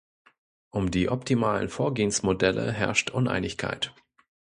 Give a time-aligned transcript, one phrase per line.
[0.71, 3.93] Um die optimalen Vorgehensmodelle herrscht Uneinigkeit.